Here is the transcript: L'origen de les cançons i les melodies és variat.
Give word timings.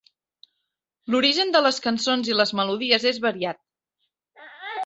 L'origen 1.15 1.53
de 1.57 1.61
les 1.67 1.79
cançons 1.87 2.31
i 2.31 2.39
les 2.39 2.57
melodies 2.61 3.07
és 3.13 3.21
variat. 3.27 3.63